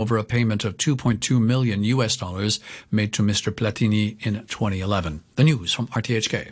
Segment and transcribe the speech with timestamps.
[0.00, 2.58] over a payment of 2.2 million US dollars
[2.90, 3.52] made to Mr.
[3.52, 5.22] Platini in 2011.
[5.36, 6.50] The news from RTHK.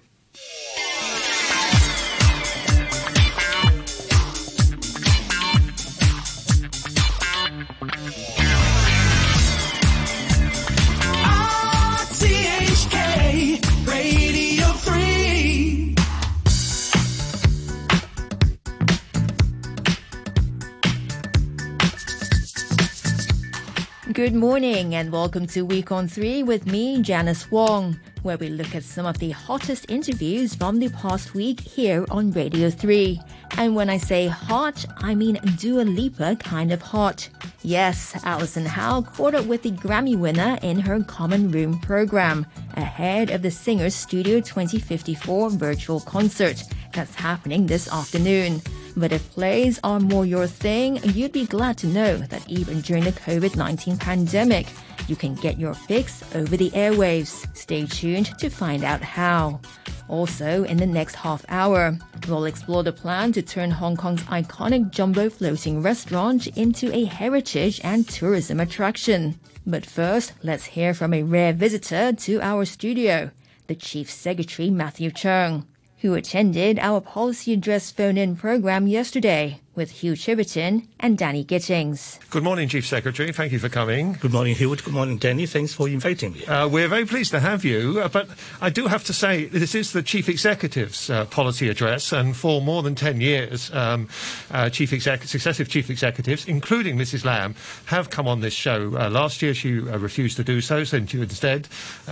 [24.18, 28.74] Good morning and welcome to Week on 3 with me, Janice Wong, where we look
[28.74, 33.20] at some of the hottest interviews from the past week here on Radio 3.
[33.58, 37.28] And when I say hot, I mean Dua Lipa kind of hot.
[37.62, 43.30] Yes, Alison Howe caught up with the Grammy winner in her Common Room program, ahead
[43.30, 48.62] of the Singer's Studio 2054 virtual concert that's happening this afternoon.
[48.98, 53.04] But if plays are more your thing, you'd be glad to know that even during
[53.04, 54.66] the COVID 19 pandemic,
[55.06, 57.46] you can get your fix over the airwaves.
[57.56, 59.60] Stay tuned to find out how.
[60.08, 64.90] Also, in the next half hour, we'll explore the plan to turn Hong Kong's iconic
[64.90, 69.38] jumbo floating restaurant into a heritage and tourism attraction.
[69.64, 73.30] But first, let's hear from a rare visitor to our studio,
[73.68, 75.66] the Chief Secretary Matthew Cheung
[76.00, 82.18] who attended our policy address phone-in program yesterday with Hugh Chiverton and Danny Gittings.
[82.30, 83.32] Good morning, Chief Secretary.
[83.32, 84.14] Thank you for coming.
[84.14, 84.74] Good morning, Hugh.
[84.74, 85.46] Good morning, Danny.
[85.46, 86.44] Thanks for inviting me.
[86.44, 88.28] Uh, we're very pleased to have you, uh, but
[88.60, 92.60] I do have to say this is the Chief Executive's uh, policy address, and for
[92.60, 94.08] more than 10 years, um,
[94.50, 97.24] uh, chief exec- successive Chief Executives, including Mrs.
[97.24, 97.54] Lam,
[97.86, 98.96] have come on this show.
[98.98, 101.68] Uh, last year she uh, refused to do so, sent you instead.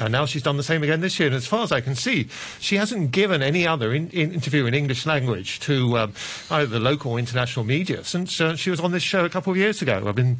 [0.08, 2.28] now she's done the same again this year, and as far as I can see,
[2.60, 6.12] she hasn't given any other in- in interview in English language to um,
[6.50, 9.50] either the local or international media since uh, she was on this show a couple
[9.50, 10.04] of years ago.
[10.06, 10.38] I mean,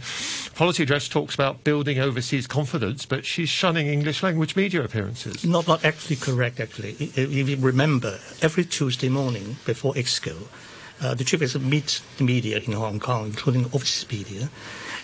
[0.55, 5.45] Policy Address talks about building overseas confidence, but she's shunning English language media appearances.
[5.45, 6.97] Not, not actually correct, actually.
[7.01, 10.37] If you remember, every Tuesday morning before Exco,
[11.01, 14.49] uh, the chief executive meets the media in Hong Kong, including overseas media.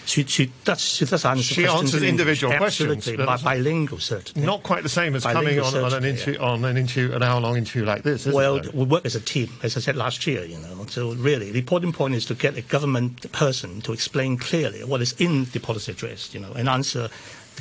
[0.04, 4.46] She, she does she does answer she answers individual questions, but bilingual certainly.
[4.46, 6.46] Not quite the same as coming on, on, an interview, yeah.
[6.46, 8.26] on an interview, an hour-long interview like this.
[8.26, 10.44] well, it, we work as a team, as I said last year.
[10.44, 14.38] You know, so really the important point is to get a government person to explain
[14.38, 16.34] clearly what is in the policy address.
[16.34, 17.08] You know, and answer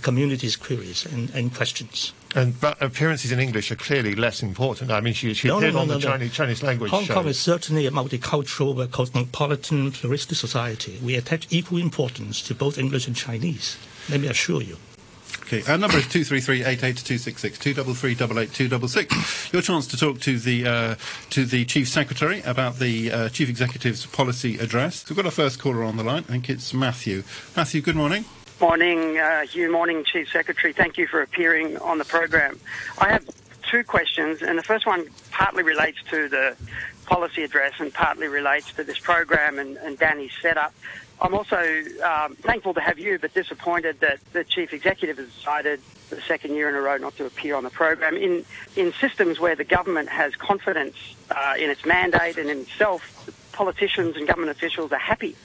[0.01, 2.13] the community's queries and, and questions.
[2.34, 4.89] And but appearances in English are clearly less important.
[4.89, 7.13] I mean, she, she no, appeared no, no, on the Chinese, Chinese language Hong show.
[7.13, 11.00] Kong is certainly a multicultural, cosmopolitan, pluralistic society.
[11.03, 13.78] We attach equal importance to both English and Chinese.
[14.09, 14.78] Let me assure you.
[15.44, 19.51] Okay, our number is 233-88266, 233-88266.
[19.51, 20.95] Your chance to talk to the uh,
[21.31, 25.09] to the Chief Secretary about the uh, Chief Executive's policy address.
[25.09, 26.23] We've got our first caller on the line.
[26.29, 27.23] I think it's Matthew.
[27.56, 28.23] Matthew, good morning.
[28.62, 29.72] Morning, uh, Hugh.
[29.72, 30.72] Morning, Chief Secretary.
[30.72, 32.60] Thank you for appearing on the program.
[33.00, 33.28] I have
[33.64, 36.56] two questions, and the first one partly relates to the
[37.08, 40.76] policy address and partly relates to this program and, and Danny's setup.
[41.20, 41.58] I'm also
[42.04, 46.22] um, thankful to have you, but disappointed that the chief executive has decided for the
[46.22, 48.16] second year in a row not to appear on the program.
[48.16, 48.46] In
[48.76, 50.96] in systems where the government has confidence
[51.32, 55.36] uh, in its mandate and in itself, politicians and government officials are happy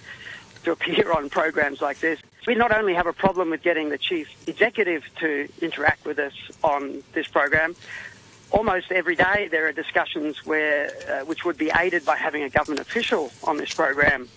[0.64, 2.20] to appear on programs like this.
[2.46, 6.32] We not only have a problem with getting the chief executive to interact with us
[6.62, 7.74] on this program,
[8.52, 12.48] almost every day there are discussions where, uh, which would be aided by having a
[12.48, 14.28] government official on this program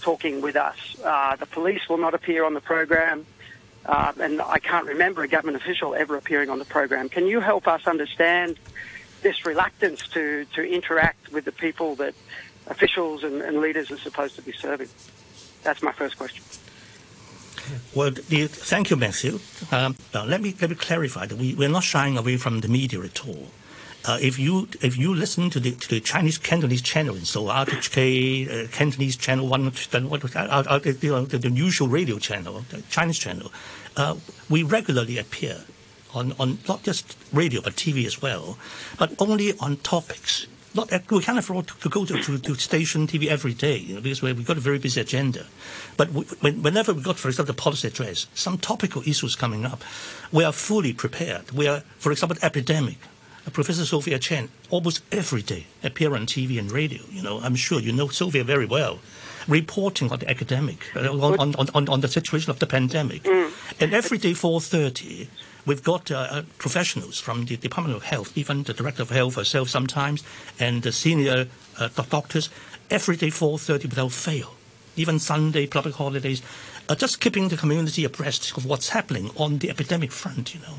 [0.00, 0.76] talking with us.
[1.04, 3.24] Uh, the police will not appear on the program.
[3.86, 7.08] Uh, and I can't remember a government official ever appearing on the program.
[7.08, 8.58] Can you help us understand
[9.22, 12.14] this reluctance to, to interact with the people that
[12.66, 14.88] officials and, and leaders are supposed to be serving?
[15.62, 16.42] That's my first question.
[17.94, 19.40] Well, the, thank you, Matthew.
[19.70, 23.00] Um, let me let me clarify that we we're not shying away from the media
[23.00, 23.48] at all.
[24.04, 28.64] Uh, if you if you listen to the, to the Chinese Cantonese channel, so RTHK
[28.64, 32.82] uh, Cantonese channel one, then what uh, uh, the, the, the, usual radio channel, the
[32.90, 33.52] Chinese channel,
[33.96, 34.16] uh,
[34.50, 35.58] we regularly appear
[36.14, 38.58] on, on not just radio but TV as well,
[38.98, 43.26] but only on topics not we can't afford to go to, to, to station TV
[43.28, 45.46] every day you know, because we've got a very busy agenda.
[45.96, 49.82] But we, whenever we got, for example, the policy address, some topical issues coming up,
[50.30, 51.50] we are fully prepared.
[51.50, 52.98] We are, for example, epidemic.
[53.52, 57.02] Professor Sophia Chan almost every day appear on TV and radio.
[57.10, 59.00] You know, I'm sure you know Sophia very well
[59.48, 63.24] reporting on the academic, uh, on, on, on, on, the situation of the pandemic.
[63.24, 63.80] Mm.
[63.80, 65.26] And every day, 4.30,
[65.64, 69.36] We've got uh, uh, professionals from the Department of Health, even the Director of Health
[69.36, 70.24] herself sometimes,
[70.58, 71.46] and the senior
[71.78, 72.50] uh, doctors,
[72.90, 74.54] every day 4.30 without fail.
[74.96, 76.42] Even Sunday, public holidays,
[76.88, 80.52] uh, just keeping the community abreast of what's happening on the epidemic front.
[80.54, 80.74] You know.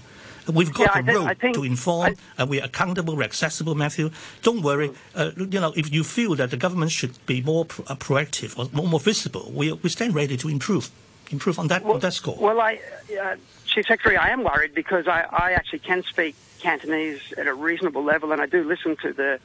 [0.51, 4.11] We've got Yeah, a road think- to inform, I- and we're accountable, we're accessible, Matthew.
[4.41, 4.91] Don't worry.
[5.15, 8.59] Uh, you know, if you feel that the government should be more pro- uh, proactive
[8.59, 10.91] or more, more visible, we, we stand ready to improve,
[11.31, 12.35] improve on that, on that score.
[12.37, 12.77] Well, I,
[13.23, 13.35] uh,
[13.73, 18.03] Chief Secretary, I am worried because I, I actually can speak Cantonese at a reasonable
[18.03, 19.39] level, and I do listen to the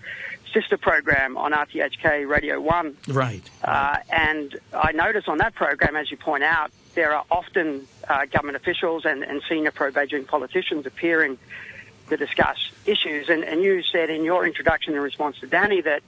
[0.52, 2.96] sister program on RTHK Radio 1.
[3.08, 3.48] right.
[3.64, 8.26] Uh, and I notice on that program, as you point out, there are often uh,
[8.26, 11.38] government officials and, and senior pro-Beijing politicians appearing
[12.10, 13.30] to discuss issues.
[13.30, 16.02] And, and you said in your introduction in response to Danny that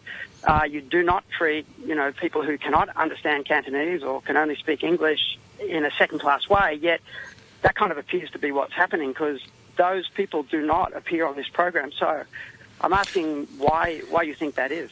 [0.45, 4.57] uh, you do not treat, you know, people who cannot understand Cantonese or can only
[4.57, 6.79] speak English in a second-class way.
[6.81, 7.01] Yet
[7.63, 9.41] that kind of appears to be what's happening because
[9.77, 11.91] those people do not appear on this program.
[11.93, 12.23] So
[12.83, 14.91] I'm asking why why you think that is.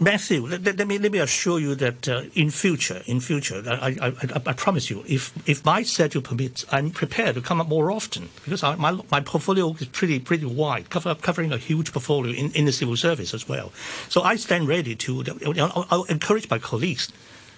[0.00, 3.62] Matthew, let, let- let me let me assure you that uh, in future, in future,
[3.66, 4.12] I, I,
[4.46, 8.30] I, promise you, if if my schedule permits, I'm prepared to come up more often
[8.44, 12.52] because I, my my portfolio is pretty pretty wide, cover, covering a huge portfolio in,
[12.52, 13.70] in the civil service as well.
[14.08, 15.22] So I stand ready to.
[15.90, 17.12] I'll encourage my colleagues.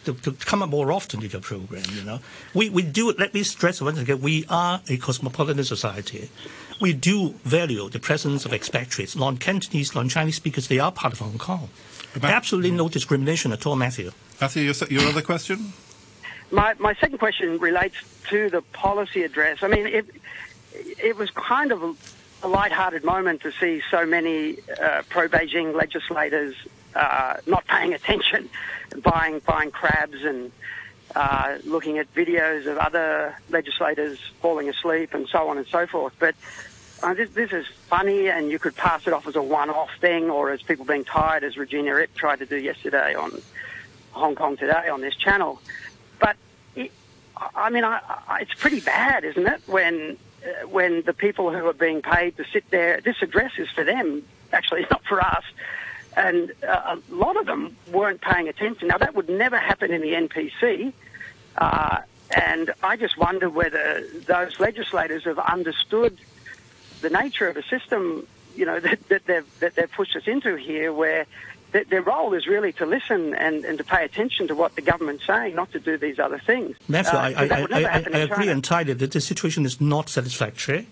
[0.09, 2.21] To, to come up more often with your program, you know,
[2.55, 3.13] we we do.
[3.13, 6.31] Let me stress once again: we are a cosmopolitan society.
[6.81, 10.69] We do value the presence of expatriates, non-Cantonese, non-Chinese speakers.
[10.69, 11.69] They are part of Hong Kong.
[12.15, 14.13] About- Absolutely no discrimination at all, Matthew.
[14.41, 15.75] Matthew, your, your other question?
[16.51, 17.97] My, my second question relates
[18.31, 19.59] to the policy address.
[19.63, 20.07] I mean, it,
[21.03, 21.95] it was kind of a,
[22.45, 26.55] a light-hearted moment to see so many uh, pro-Beijing legislators
[26.95, 28.49] uh, not paying attention,
[29.03, 30.53] buying buying crabs and
[31.15, 36.13] uh, looking at videos of other legislators falling asleep and so on and so forth.
[36.19, 36.35] But
[37.03, 40.31] uh, this, this is funny, and you could pass it off as a one-off thing,
[40.31, 43.41] or as people being tired, as Regina Ip tried to do yesterday on
[44.13, 45.61] Hong Kong Today on this channel.
[46.19, 46.37] But
[46.75, 46.91] it,
[47.55, 49.63] I mean, I, I, it's pretty bad, isn't it?
[49.67, 53.69] When uh, when the people who are being paid to sit there, this address is
[53.71, 54.25] for them.
[54.53, 55.45] Actually, it's not for us.
[56.27, 58.89] And uh, a lot of them weren't paying attention.
[58.89, 60.93] Now that would never happen in the NPC.
[61.57, 61.99] Uh,
[62.35, 66.19] and I just wonder whether those legislators have understood
[67.01, 68.27] the nature of a system,
[68.57, 71.27] you know, that, that they've that they've pushed us into here, where
[71.73, 74.83] th- their role is really to listen and, and to pay attention to what the
[74.83, 76.77] government's saying, not to do these other things.
[76.89, 80.87] Matthew, Uh, I, I, I, I agree entirely that the situation is not satisfactory.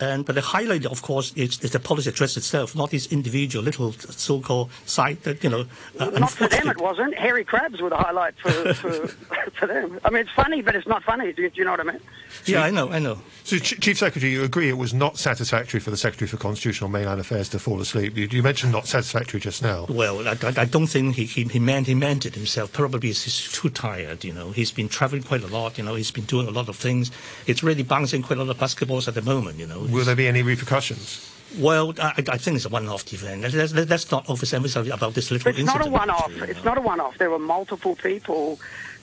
[0.00, 3.64] And, but the highlight, of course, is, is the policy address itself, not these individual
[3.64, 5.66] little so-called side that, you know,
[5.98, 7.14] uh, Not for them, it wasn't.
[7.16, 10.00] Hairy crabs were the highlight for, for, for them.
[10.04, 11.32] I mean, it's funny, but it's not funny.
[11.32, 12.00] Do, do you know what I mean?
[12.46, 13.18] Yeah, I know, I know.
[13.44, 16.90] So, Ch- Chief Secretary, you agree it was not satisfactory for the Secretary for Constitutional
[16.90, 18.16] Mainland Affairs to fall asleep.
[18.16, 19.86] You, you mentioned not satisfactory just now.
[19.88, 22.72] Well, I, I, I don't think he, he, he meant he meant it himself.
[22.72, 24.24] Probably he's, he's too tired.
[24.24, 25.78] You know, he's been traveling quite a lot.
[25.78, 27.10] You know, he's been doing a lot of things.
[27.46, 29.58] It's really bouncing quite a lot of basketballs at the moment.
[29.58, 29.83] You know.
[29.90, 31.30] Will there be any repercussions?
[31.58, 33.42] Well, I, I think it's a one-off event.
[33.42, 36.24] Let's, let's, let's not overemphasize about this little But it's not a one-off.
[36.30, 36.70] actually, you It's know.
[36.72, 37.18] not a one-off.
[37.18, 38.58] There were multiple people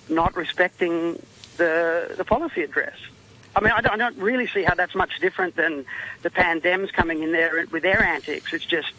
[0.10, 1.22] not respecting
[1.58, 2.98] the the policy address.
[3.56, 5.86] I mean, I don't, I don't really see how that's much different than
[6.24, 8.54] the pandems coming in there with their antics.
[8.54, 8.92] It's just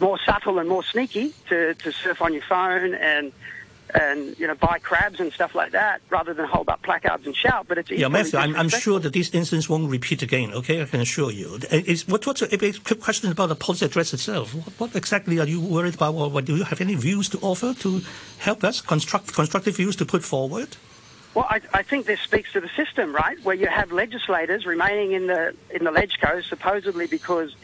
[0.00, 3.32] more subtle and more sneaky to, to surf on your phone and
[3.94, 7.34] and you know buy crabs and stuff like that rather than hold up placards and
[7.34, 7.66] shout.
[7.68, 10.52] But it's Yeah, Matthew, I'm, I'm sure that this incidents won't repeat again.
[10.52, 11.60] Okay, I can assure you.
[11.72, 14.54] Uh, is, what, what's uh, a, a quick question about the policy address itself?
[14.54, 17.38] What, what exactly are you worried about, or what, do you have any views to
[17.38, 18.02] offer to
[18.38, 20.76] help us construct constructive views to put forward?
[21.34, 23.42] Well, I, I think this speaks to the system, right?
[23.44, 27.56] Where you have legislators remaining in the in the LegCo supposedly because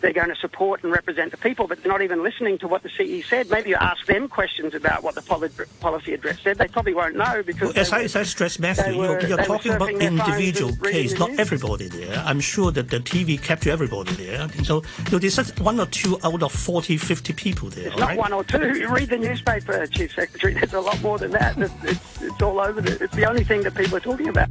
[0.00, 2.82] they're going to support and represent the people, but they're not even listening to what
[2.82, 3.50] the CE said.
[3.50, 5.50] Maybe you ask them questions about what the poli-
[5.80, 6.58] policy address said.
[6.58, 9.20] They probably won't know because As they I, were- as I stressed, Matthew, they you're,
[9.26, 12.16] you're talking about surfing their phones individual case, not everybody there.
[12.24, 14.42] I'm sure that the TV captured everybody there.
[14.42, 17.88] And so you know, there's just one or two out of 40, 50 people there.
[17.88, 18.18] It's not right?
[18.18, 18.78] one or two.
[18.78, 20.54] You read the newspaper, Chief Secretary.
[20.54, 21.58] There's a lot more than that.
[21.58, 22.80] It's, it's, it's all over.
[22.80, 24.48] The, it's the only thing that people are talking about.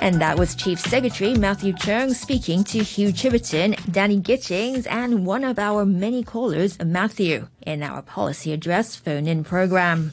[0.00, 5.44] And that was Chief Secretary Matthew Cheung speaking to Hugh Chiverton, Danny Gittings, and one
[5.44, 10.12] of our many callers, Matthew, in our policy address phone in program.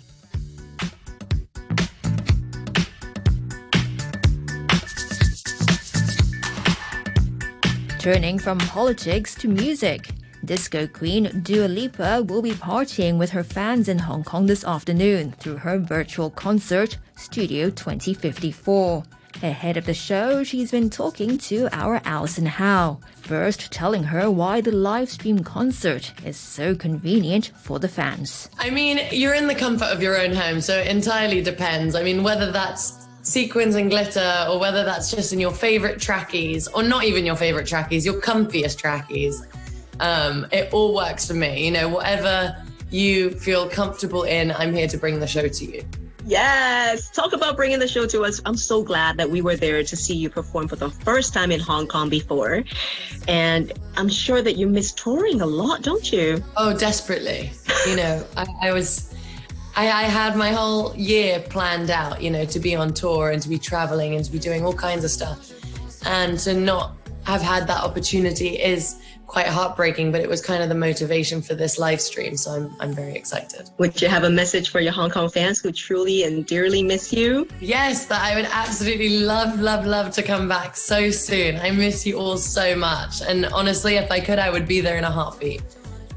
[7.98, 10.10] Turning from politics to music.
[10.44, 15.32] Disco queen Dua Lipa will be partying with her fans in Hong Kong this afternoon
[15.40, 19.04] through her virtual concert, Studio 2054.
[19.44, 23.00] Ahead of the show, she's been talking to our Alison Howe.
[23.22, 28.50] First, telling her why the live stream concert is so convenient for the fans.
[28.58, 31.94] I mean, you're in the comfort of your own home, so it entirely depends.
[31.94, 36.68] I mean, whether that's sequins and glitter or whether that's just in your favorite trackies
[36.70, 39.46] or not even your favorite trackies, your comfiest trackies,
[40.00, 41.66] um, it all works for me.
[41.66, 42.56] You know, whatever
[42.90, 45.84] you feel comfortable in, I'm here to bring the show to you.
[46.28, 47.10] Yes.
[47.10, 48.42] Talk about bringing the show to us.
[48.46, 51.52] I'm so glad that we were there to see you perform for the first time
[51.52, 52.66] in Hong Kong before.
[53.30, 56.44] And I'm sure that you miss touring a lot, don't you?
[56.58, 57.52] Oh, desperately.
[57.88, 59.14] You know, I, I was.
[59.78, 63.42] I, I had my whole year planned out, you know, to be on tour and
[63.44, 65.52] to be traveling and to be doing all kinds of stuff.
[66.06, 70.70] And to not have had that opportunity is quite heartbreaking, but it was kind of
[70.70, 72.38] the motivation for this live stream.
[72.38, 73.70] So I'm, I'm very excited.
[73.78, 77.14] Would you have a message for your Hong Kong fans who truly and dearly miss
[77.14, 77.48] you?
[77.60, 81.58] Yes, that I would absolutely love, love, love to come back so soon.
[81.58, 83.22] I miss you all so much.
[83.22, 85.62] And honestly, if I could, I would be there in a heartbeat.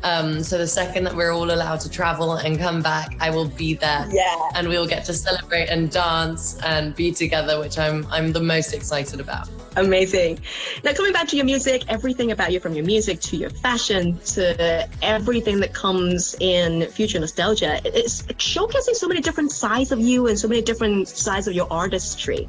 [0.02, 3.48] Um, so the second that we're all allowed to travel and come back, I will
[3.48, 4.06] be there.
[4.10, 4.50] Yeah.
[4.54, 8.72] And we'll get to celebrate and dance and be together, which I'm I'm the most
[8.72, 9.48] excited about.
[9.76, 10.40] Amazing.
[10.82, 14.18] Now, coming back to your music, everything about you from your music to your fashion
[14.18, 20.26] to everything that comes in future nostalgia, it's showcasing so many different sides of you
[20.26, 22.48] and so many different sides of your artistry.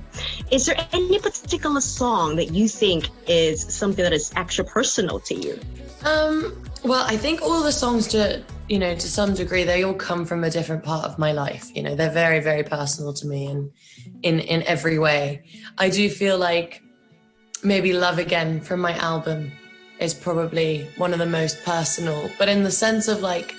[0.51, 5.35] Is there any particular song that you think is something that is extra personal to
[5.35, 5.59] you?
[6.03, 9.93] Um, well, I think all the songs to you know to some degree they all
[9.93, 11.69] come from a different part of my life.
[11.75, 13.71] You know, they're very very personal to me and
[14.23, 15.43] in in every way.
[15.77, 16.81] I do feel like
[17.63, 19.51] maybe Love Again from my album
[19.99, 23.53] is probably one of the most personal, but in the sense of like,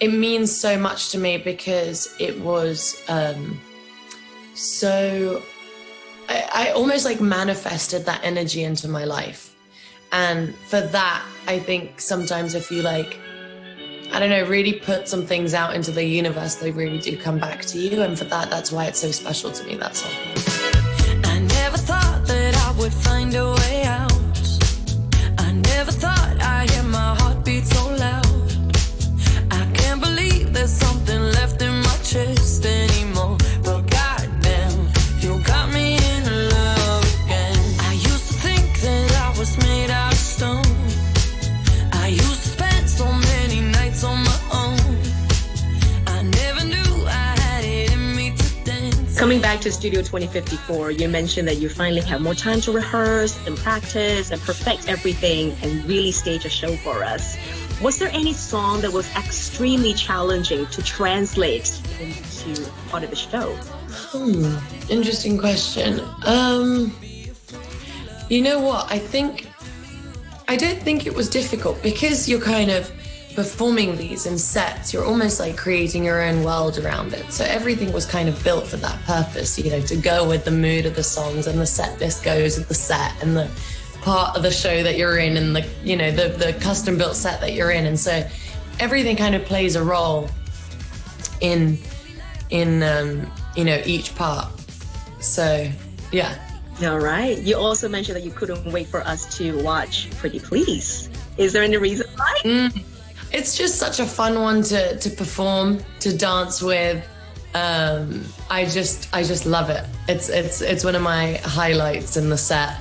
[0.00, 3.60] it means so much to me because it was um,
[4.54, 5.42] so.
[6.26, 9.43] I, I almost like manifested that energy into my life.
[10.14, 13.18] And for that, I think sometimes if you like,
[14.12, 17.40] I don't know, really put some things out into the universe, they really do come
[17.40, 18.00] back to you.
[18.00, 20.12] And for that, that's why it's so special to me, that song.
[21.24, 24.12] I never thought that I would find a way out.
[25.38, 26.73] I never thought I'd
[49.64, 54.30] to Studio 2054, you mentioned that you finally have more time to rehearse and practice
[54.30, 57.38] and perfect everything and really stage a show for us.
[57.80, 63.54] Was there any song that was extremely challenging to translate into part of the show?
[64.12, 64.58] Hmm,
[64.90, 65.98] interesting question.
[66.26, 66.94] Um,
[68.28, 68.92] you know what?
[68.92, 69.48] I think
[70.46, 72.92] I don't think it was difficult because you're kind of
[73.34, 74.92] performing these in sets.
[74.92, 77.32] You're almost like creating your own world around it.
[77.32, 79.58] So everything was kind of built for that purpose.
[79.58, 82.58] You know, to go with the mood of the songs and the set list goes
[82.58, 83.50] with the set and the
[84.02, 87.16] part of the show that you're in and the you know the the custom built
[87.16, 87.86] set that you're in.
[87.86, 88.26] And so
[88.78, 90.28] everything kind of plays a role
[91.40, 91.78] in
[92.50, 94.48] in um, you know each part.
[95.20, 95.70] So
[96.12, 96.38] yeah.
[96.82, 97.38] All right.
[97.38, 101.08] You also mentioned that you couldn't wait for us to watch Pretty Please.
[101.36, 102.40] Is there any reason why?
[102.42, 102.82] Mm,
[103.34, 107.04] it's just such a fun one to to perform, to dance with.
[107.54, 109.84] Um, I just I just love it.
[110.08, 112.78] It's it's it's one of my highlights in the set.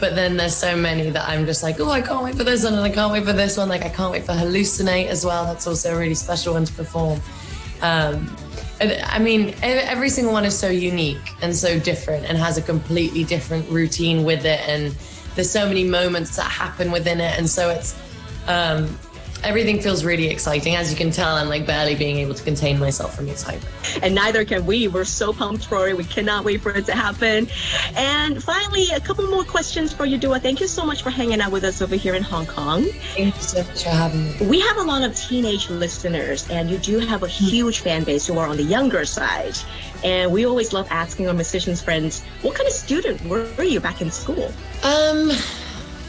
[0.00, 2.64] But then there's so many that I'm just like, oh, I can't wait for this
[2.64, 3.68] one, and I can't wait for this one.
[3.70, 5.46] Like I can't wait for Hallucinate as well.
[5.46, 7.20] That's also a really special one to perform.
[7.80, 8.36] Um,
[8.80, 13.24] I mean, every single one is so unique and so different, and has a completely
[13.24, 14.60] different routine with it.
[14.68, 14.94] And
[15.34, 17.96] there's so many moments that happen within it, and so it's
[18.46, 18.98] um,
[19.44, 20.74] everything feels really exciting.
[20.74, 23.64] As you can tell, I'm like barely being able to contain myself from excitement.
[24.02, 24.88] And neither can we.
[24.88, 25.96] We're so pumped for it.
[25.96, 27.48] We cannot wait for it to happen.
[27.94, 30.40] And finally, a couple more questions for you, Dua.
[30.40, 32.84] Thank you so much for hanging out with us over here in Hong Kong.
[33.14, 34.46] Thank you so much for having me.
[34.46, 38.26] We have a lot of teenage listeners, and you do have a huge fan base
[38.26, 39.56] who are on the younger side.
[40.02, 44.00] And we always love asking our musicians friends, what kind of student were you back
[44.00, 44.52] in school?
[44.82, 45.28] Um,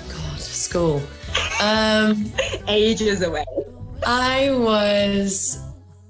[0.09, 1.01] God, school.
[1.61, 2.31] Um,
[2.67, 3.45] Ages away.
[4.05, 5.59] I was,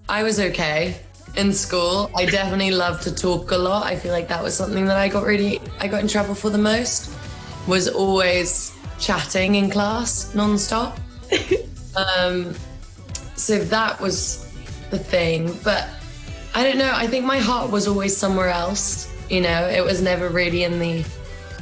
[0.10, 0.98] I was okay
[1.38, 2.10] in school.
[2.16, 3.86] I definitely loved to talk a lot.
[3.86, 6.50] I feel like that was something that I got really, I got in trouble for
[6.50, 7.14] the most.
[7.68, 10.98] Was always chatting in class nonstop.
[12.18, 12.54] um,
[13.36, 14.52] so that was
[14.92, 15.58] the thing.
[15.64, 15.90] But
[16.54, 16.92] I don't know.
[16.94, 19.12] I think my heart was always somewhere else.
[19.30, 21.04] You know, it was never really in the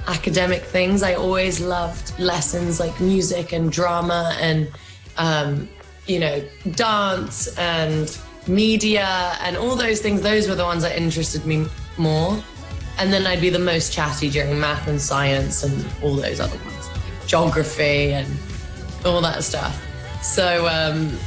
[0.07, 1.03] academic things.
[1.03, 4.69] I always loved lessons like music and drama and,
[5.17, 5.69] um,
[6.07, 8.17] you know, dance and
[8.47, 10.21] media and all those things.
[10.21, 11.65] Those were the ones that interested me
[11.97, 12.41] more.
[12.99, 16.57] And then I'd be the most chatty during math and science and all those other
[16.57, 16.89] ones,
[17.25, 18.27] geography and
[19.05, 19.81] all that stuff.
[20.21, 21.17] So, um,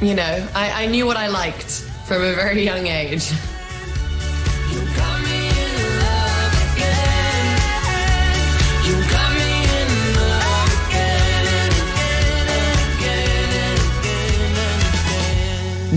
[0.00, 3.30] you know, I, I knew what I liked from a very young age.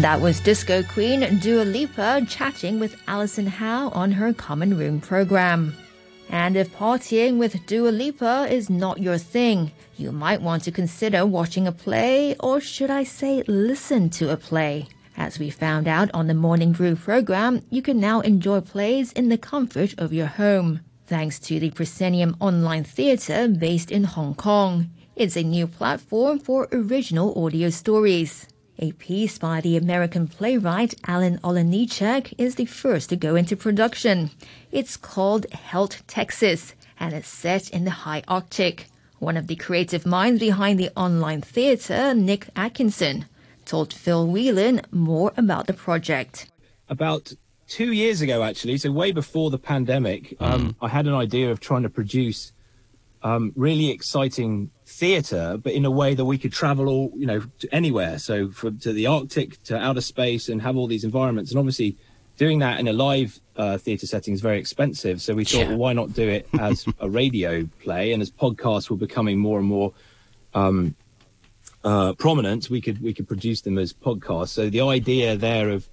[0.01, 5.73] That was disco queen Dua Lipa chatting with Alison Howe on her Common Room program.
[6.29, 11.25] And if partying with Dua Lipa is not your thing, you might want to consider
[11.25, 14.89] watching a play, or should I say, listen to a play.
[15.15, 19.29] As we found out on the Morning Brew program, you can now enjoy plays in
[19.29, 24.89] the comfort of your home, thanks to the Proscenium Online Theatre based in Hong Kong.
[25.15, 28.45] It's a new platform for original audio stories.
[28.77, 34.31] A piece by the American playwright Alan Olejniczak is the first to go into production.
[34.69, 38.87] It's called Help Texas and it's set in the high Arctic.
[39.19, 43.25] One of the creative minds behind the online theatre, Nick Atkinson,
[43.63, 46.51] told Phil Whelan more about the project.
[46.89, 47.31] About
[47.69, 51.61] two years ago, actually, so way before the pandemic, um, I had an idea of
[51.61, 52.51] trying to produce
[53.23, 57.41] um, really exciting theatre, but in a way that we could travel all, you know,
[57.59, 58.19] to anywhere.
[58.19, 61.51] So from to the Arctic to outer space and have all these environments.
[61.51, 61.97] And obviously,
[62.37, 65.21] doing that in a live uh, theatre setting is very expensive.
[65.21, 65.69] So we thought, Yeah.
[65.69, 68.13] well, why not do it as a radio play?
[68.13, 69.93] And as podcasts were becoming more and more
[70.53, 70.95] um,
[71.83, 74.49] uh, prominent, we could we could produce them as podcasts.
[74.49, 75.87] So the idea there of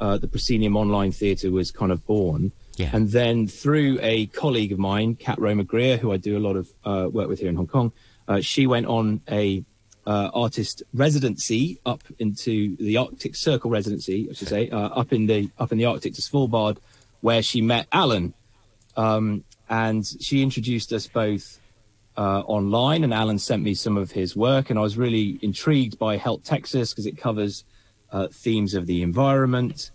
[0.00, 2.52] uh, the Proscenium Online Theatre was kind of born.
[2.76, 2.90] Yeah.
[2.92, 6.56] And then through a colleague of mine, Kat Roma Greer, who I do a lot
[6.56, 7.92] of uh, work with here in Hong Kong,
[8.28, 9.64] uh, she went on a
[10.06, 15.26] uh, artist residency up into the Arctic Circle residency, I should say, uh, up in
[15.26, 16.78] the up in the Arctic to Svalbard,
[17.20, 18.34] where she met Alan,
[18.96, 21.60] um, and she introduced us both
[22.16, 25.98] uh, online, and Alan sent me some of his work, and I was really intrigued
[25.98, 27.64] by Help Texas because it covers
[28.10, 29.90] uh, themes of the environment.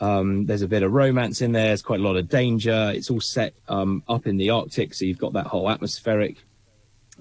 [0.00, 1.66] Um, there's a bit of romance in there.
[1.66, 2.90] There's quite a lot of danger.
[2.94, 6.38] It's all set um, up in the Arctic, so you've got that whole atmospheric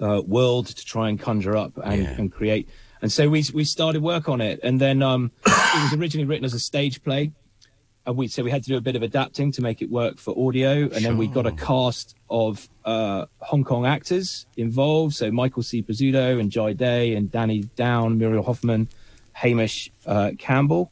[0.02, 2.10] uh, world to try and conjure up and, Yeah.
[2.18, 2.70] and create.
[3.02, 6.46] And so we we started work on it, and then um, it was originally written
[6.46, 7.32] as a stage play.
[8.06, 10.18] And we so we had to do a bit of adapting to make it work
[10.18, 15.16] for audio, and then we got a cast of uh, Hong Kong actors involved.
[15.16, 15.82] So Michael C.
[15.84, 18.88] Pizzuto and Jai Day and Danny Down, Muriel Hoffman,
[19.34, 20.92] Hamish uh, Campbell,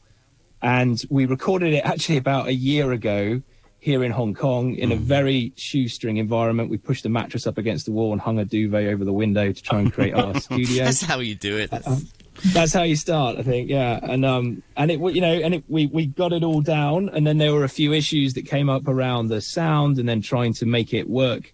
[0.62, 3.42] and we recorded it actually about a year ago
[3.80, 6.68] here in Hong Kong in a very shoestring environment.
[6.68, 9.52] We pushed the mattress up against the wall and hung a duvet over the window
[9.52, 11.70] to try and create our studio That's how you do it.
[11.70, 12.12] That's-
[12.52, 13.68] that's how you start, I think.
[13.68, 17.08] Yeah, and um, and it, you know, and it, we we got it all down,
[17.08, 20.22] and then there were a few issues that came up around the sound, and then
[20.22, 21.52] trying to make it work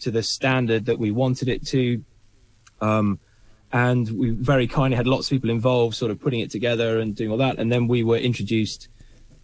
[0.00, 2.02] to the standard that we wanted it to.
[2.80, 3.20] Um,
[3.72, 7.14] and we very kindly had lots of people involved, sort of putting it together and
[7.14, 8.88] doing all that, and then we were introduced,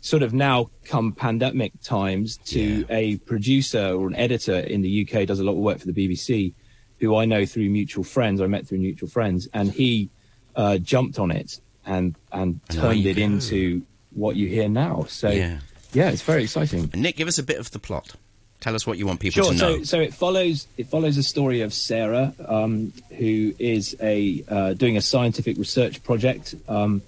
[0.00, 2.84] sort of now come pandemic times, to Yeah.
[2.90, 5.92] a producer or an editor in the UK does a lot of work for the
[5.92, 6.52] BBC,
[7.00, 8.40] who I know through mutual friends.
[8.40, 10.10] I met through mutual friends, and he
[10.56, 13.22] uh, jumped on it and and turned it go.
[13.22, 15.04] into what you hear now.
[15.08, 15.58] So Yeah.
[15.92, 16.90] yeah, it's very exciting.
[16.94, 18.14] Nick, give us a bit of the plot.
[18.60, 19.52] Tell us what you want people Sure.
[19.52, 19.76] to know.
[19.78, 24.72] So, so it follows it follows the story of Sarah, um, who is a uh,
[24.74, 27.02] doing a scientific research project um,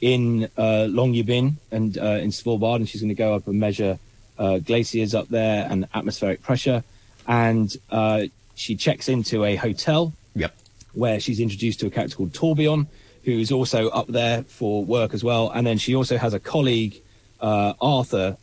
[0.00, 3.98] in uh, Longyearbyen and uh, in Svalbard, and she's going to go up and measure
[4.38, 6.84] uh, glaciers up there and atmospheric pressure.
[7.26, 8.22] And uh,
[8.54, 10.54] she checks into a hotel Yep.
[10.94, 12.86] where she's introduced to a character called Torbjorn,
[13.24, 15.50] who's also up there for work as well.
[15.50, 17.00] And then she also has a colleague,
[17.40, 18.36] uh, Arthur,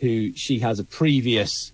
[0.00, 1.72] who she has a previous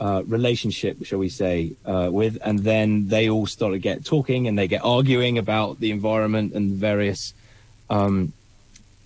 [0.00, 2.38] uh, relationship, shall we say, uh, with.
[2.44, 6.52] And then they all start to get talking and they get arguing about the environment
[6.54, 7.34] and various
[7.90, 8.32] um,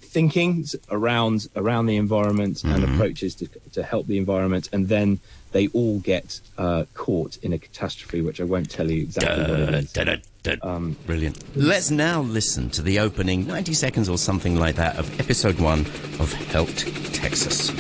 [0.01, 4.69] thinkings around around the environment and approaches to, to help the environment.
[4.73, 5.21] And then
[5.53, 9.61] they all get uh, caught in a catastrophe, which I won't tell you exactly what
[9.61, 9.93] it is.
[9.93, 10.57] da, da, da.
[10.63, 11.43] Um, Brilliant.
[11.57, 15.81] Let's now listen to the opening 90 seconds or something like that of episode one
[16.21, 16.71] of Help
[17.13, 17.71] Texas.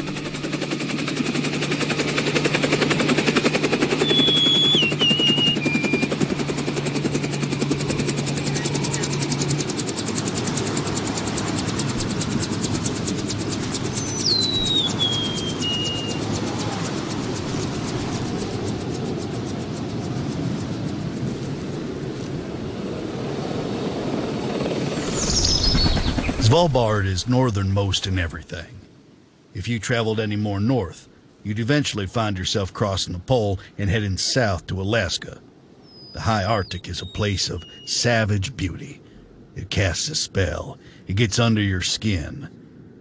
[26.58, 28.80] Svalbard is northernmost in everything.
[29.54, 31.08] If you traveled any more north,
[31.44, 35.40] you'd eventually find yourself crossing the pole and heading south to Alaska.
[36.14, 39.00] The high Arctic is a place of savage beauty.
[39.54, 42.48] It casts a spell, it gets under your skin,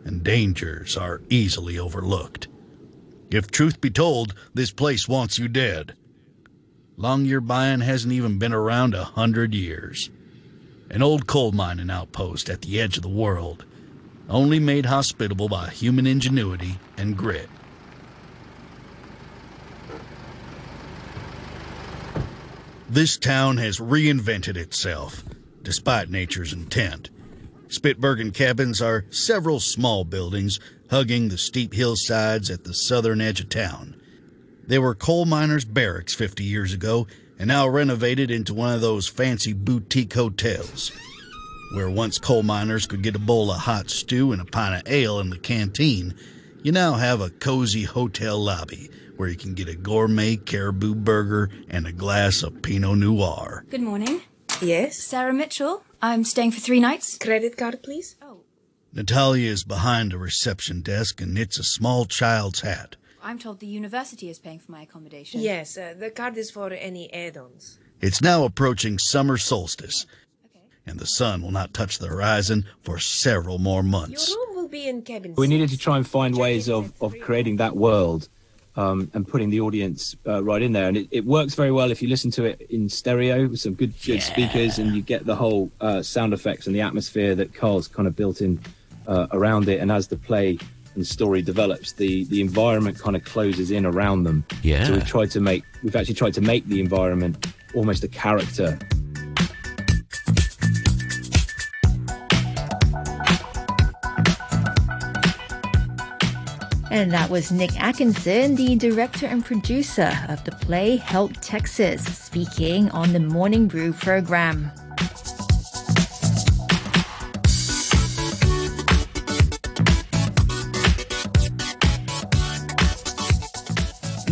[0.06, 2.48] and dangers are easily overlooked.
[3.32, 5.96] If truth be told, this place wants you dead.
[6.96, 10.12] Longyearbyen hasn't even been around a hundred years.
[10.90, 13.66] An old coal mining outpost at the edge of the world,
[14.30, 17.50] only made hospitable by human ingenuity and grit.
[22.90, 25.24] This town has reinvented itself,
[25.62, 27.10] despite nature's intent.
[27.68, 30.58] Spitsbergen cabins are several small buildings
[30.90, 34.00] hugging the steep hillsides at the southern edge of town.
[34.66, 37.08] They were coal miners' barracks 50 years ago
[37.40, 40.92] and now renovated into one of those fancy boutique hotels.
[41.74, 44.92] Where once coal miners could get a bowl of hot stew and a pint of
[44.92, 46.16] ale in the canteen,
[46.64, 51.50] you now have a cozy hotel lobby where you can get a gourmet caribou burger
[51.70, 53.66] and a glass of Pinot Noir.
[53.70, 54.22] Good morning.
[54.62, 55.04] Yes?
[55.04, 55.84] Sarah Mitchell.
[56.02, 57.18] I'm staying for three nights.
[57.18, 58.16] Credit card, please.
[58.22, 58.42] Oh.
[58.94, 62.96] Natalia is behind a reception desk and knits a small child's hat.
[63.28, 65.42] I'm told the university is paying for my accommodation.
[65.42, 67.78] Yes, uh, the card is for any add-ons.
[68.00, 70.06] It's now approaching summer solstice,
[70.86, 74.30] and the sun will not touch the horizon for several more months.
[74.30, 75.34] Your room will be in cabin.
[75.36, 78.30] We needed to try and find ways of, of creating that world
[78.78, 80.88] um, and putting the audience uh, right in there.
[80.88, 83.74] And it, it, works very well if you listen to it in stereo with some
[83.74, 84.22] good, good yeah.
[84.22, 88.08] speakers and you get the whole uh, sound effects and the atmosphere that Carl's kind
[88.08, 88.62] of built in
[89.06, 89.82] uh, around it.
[89.82, 90.60] And as the play
[90.98, 94.44] and story develops, the, the environment kind of closes in around them.
[94.64, 94.86] Yeah.
[94.86, 98.78] So we've tried to make, we've actually tried to make the environment almost a character
[106.90, 112.90] And that was Nick Atkinson, the director and producer of the play Help Texas, speaking
[112.90, 114.72] on the Morning Brew program.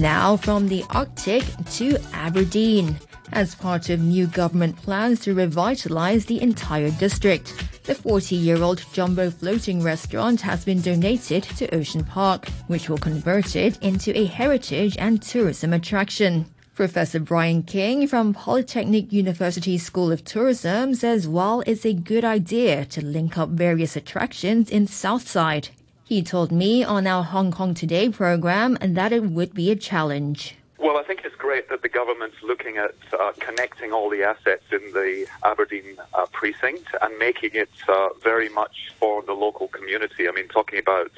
[0.05, 1.43] Now from the Arctic
[1.77, 2.95] to Aberdeen,
[3.33, 7.55] as part of new government plans to revitalize the entire district.
[7.85, 12.99] The 40 year old jumbo floating restaurant has been donated to Ocean Park, which will
[12.99, 16.45] convert it into a heritage and tourism attraction.
[16.75, 22.85] Professor Brian King from Polytechnic University School of Tourism says while it's a good idea
[22.85, 25.69] to link up various attractions in Southside,
[26.05, 30.55] he told me on our Hong Kong Today program that it would be a challenge.
[30.77, 34.65] Well, I think it's great that the government's looking at uh, connecting all the assets
[34.71, 40.27] in the Aberdeen uh, precinct and making it uh, very much for the local community.
[40.27, 41.11] I mean, talking about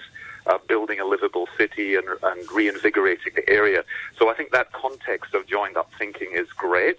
[0.45, 3.83] uh, building a livable city and, and, reinvigorating the area.
[4.17, 6.97] So I think that context of joined up thinking is great.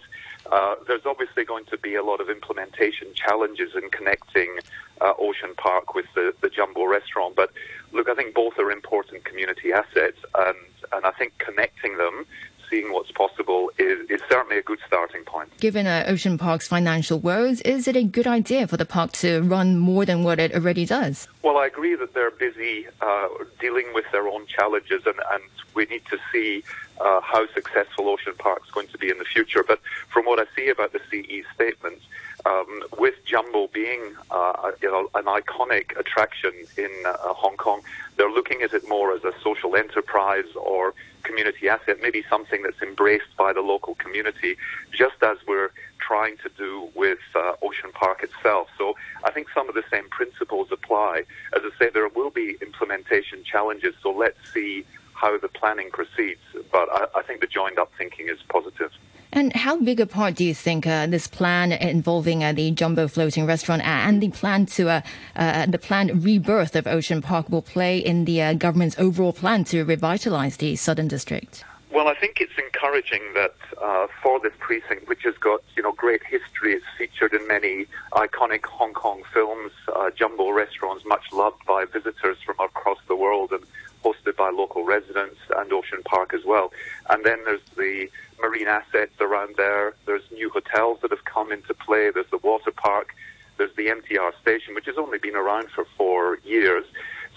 [0.51, 4.59] Uh, there's obviously going to be a lot of implementation challenges in connecting
[5.01, 7.37] uh, Ocean Park with the, the Jumbo restaurant.
[7.37, 7.53] But
[7.93, 10.57] look, I think both are important community assets, and,
[10.93, 12.27] and I think connecting them
[12.71, 15.57] seeing what's possible is, is certainly a good starting point.
[15.59, 19.41] Given uh, Ocean Park's financial woes, is it a good idea for the park to
[19.43, 21.29] run more than what it already does?
[21.43, 23.29] Well, I agree that they're busy uh,
[23.61, 25.43] dealing with their own challenges, and, and
[25.75, 26.63] we need to see
[27.01, 29.65] uh, how successful Ocean Park is going to be in the future.
[29.67, 32.05] But from what I see about the CE statements,
[32.49, 37.83] um, with Jumbo being uh, you know, an iconic attraction in uh, Hong Kong,
[38.17, 42.81] they're looking at it more as a social enterprise or community asset, maybe something that's
[42.81, 44.57] embraced by the local community,
[44.91, 48.69] just as we're trying to do with uh, Ocean Park itself.
[48.79, 51.25] So I think some of the same principles apply.
[51.55, 56.41] As I say, there will be implementation challenges, so let's see how the planning proceeds.
[56.73, 58.93] But I, I think the joined up thinking is positive.
[59.33, 63.09] And how big a part do you think uh, this plan involving uh, the jumbo
[63.09, 65.01] floating restaurant and the plan to uh,
[65.37, 69.65] uh the planned rebirth of Ocean Park will play in the uh, government's overall plan
[69.65, 71.65] to revitalize the Southern District?
[71.91, 75.93] Well, I think it's encouraging that uh, for this precinct, which has got you know
[75.93, 79.73] great history, it's featured in many iconic Hong Kong films,
[80.17, 83.65] jumbo restaurants, much loved by visitors from across the world, and
[84.05, 86.73] hosted by local residents and Ocean Park as well.
[87.11, 88.09] And then there's the
[88.49, 89.95] marine assets around there.
[90.07, 92.11] There's new hotels that have come into play.
[92.11, 93.15] There's the water park.
[93.59, 96.85] There's the MTR station, which has only been around for four years.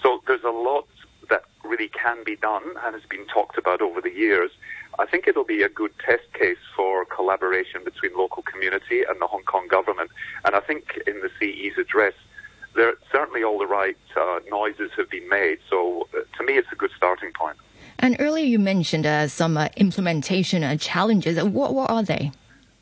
[0.02, 0.86] So there's a lot
[1.28, 4.50] that really can be done and has been talked about over the years.
[4.98, 9.26] I think it'll be a good test case for collaboration between local community and the
[9.26, 10.10] Hong Kong government.
[10.44, 12.14] And I think in the CE's address,
[12.74, 15.58] there certainly all the right uh, noises have been made.
[15.68, 17.56] So uh, to me, it's a good starting point.
[17.98, 21.42] And earlier you mentioned uh, some uh, implementation uh, challenges.
[21.42, 22.30] What, what are they?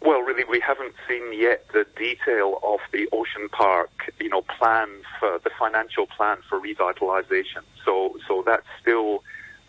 [0.03, 4.89] Well, really, we haven't seen yet the detail of the ocean park, you know, plan
[5.19, 7.63] for the financial plan for revitalization.
[7.85, 9.23] So, so that's still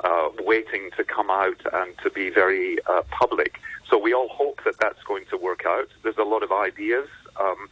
[0.03, 3.59] uh, waiting to come out and to be very uh, public.
[3.89, 5.89] So we all hope that that's going to work out.
[6.01, 7.07] There's a lot of ideas
[7.39, 7.69] um,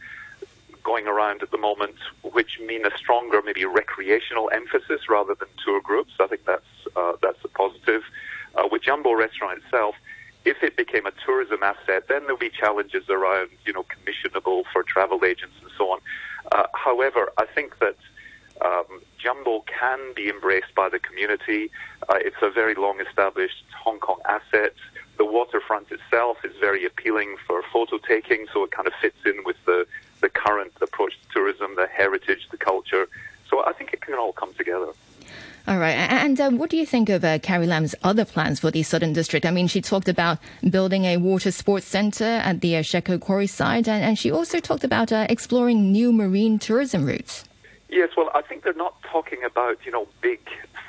[0.84, 5.80] going around at the moment, which mean a stronger, maybe recreational emphasis rather than tour
[5.80, 6.12] groups.
[6.20, 6.64] I think that's
[6.96, 8.02] uh, that's a positive.
[8.54, 9.94] Uh, with Jumbo Restaurant itself
[10.44, 14.82] if it became a tourism asset, then there'll be challenges around, you know, commissionable for
[14.82, 16.00] travel agents and so on.
[16.52, 17.96] Uh, however, I think that
[18.64, 21.70] um, Jumbo can be embraced by the community.
[22.08, 24.74] Uh, it's a very long established Hong Kong asset.
[25.18, 29.44] The waterfront itself is very appealing for photo taking, so it kind of fits in
[29.44, 29.86] with the,
[30.22, 33.08] the current approach to tourism, the heritage, the culture.
[33.50, 34.88] So I think it can all come together.
[35.66, 35.92] All right.
[35.92, 39.12] And uh, what do you think of uh, Carrie Lam's other plans for the Southern
[39.12, 39.44] District?
[39.46, 43.18] I mean, she talked about building a water sports center at the uh, Shek O
[43.18, 47.44] Quarry site, and, and she also talked about uh, exploring new marine tourism routes.
[47.88, 50.40] Yes, well, I think they're not talking about, you know, big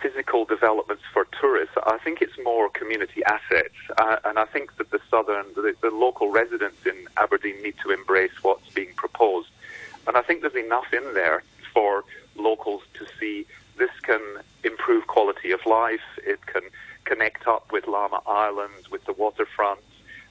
[0.01, 1.75] physical developments for tourists.
[1.85, 3.75] I think it's more community assets.
[3.97, 7.91] Uh, and I think that the southern, the, the local residents in Aberdeen need to
[7.91, 9.49] embrace what's being proposed.
[10.07, 12.03] And I think there's enough in there for
[12.35, 13.45] locals to see
[13.81, 14.21] this can
[14.63, 16.07] improve quality of life.
[16.23, 16.61] It can
[17.05, 19.79] connect up with Lama Island, with the waterfront,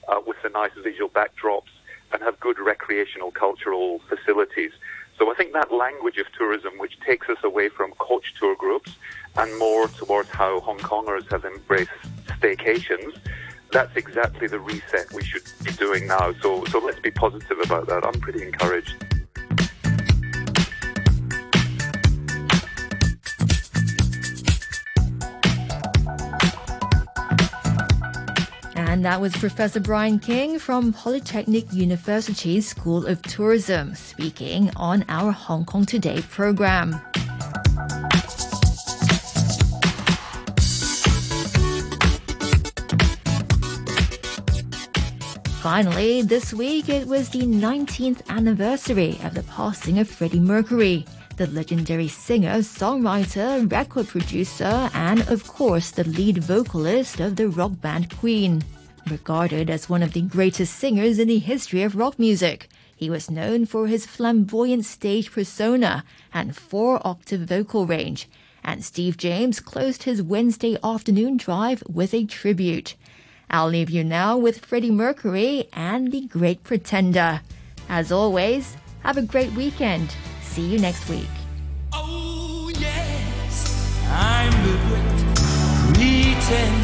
[0.07, 1.73] uh, with the nice visual backdrops,
[2.13, 4.71] and have good recreational cultural facilities.
[5.17, 8.95] So I think that language of tourism, which takes us away from coach tour groups
[9.35, 11.91] and more towards how Hong Kongers have embraced
[12.39, 13.17] staycations,
[13.73, 16.33] that's exactly the reset we should be doing now.
[16.41, 18.05] So, so let's be positive about that.
[18.05, 19.10] I'm pretty encouraged.
[28.91, 35.31] And that was Professor Brian King from Polytechnic University School of Tourism speaking on our
[35.31, 36.99] Hong Kong Today program.
[45.61, 51.05] Finally, this week it was the 19th anniversary of the passing of Freddie Mercury,
[51.37, 57.71] the legendary singer, songwriter, record producer, and of course the lead vocalist of the rock
[57.79, 58.61] band Queen.
[59.09, 63.31] Regarded as one of the greatest singers in the history of rock music, he was
[63.31, 68.29] known for his flamboyant stage persona and four octave vocal range.
[68.63, 72.95] And Steve James closed his Wednesday afternoon drive with a tribute.
[73.49, 77.41] I'll leave you now with Freddie Mercury and the Great Pretender.
[77.89, 80.15] As always, have a great weekend.
[80.41, 81.27] See you next week.
[81.91, 85.35] Oh, yes, I'm the great
[85.95, 86.80] pretender.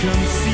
[0.00, 0.47] Can conceal.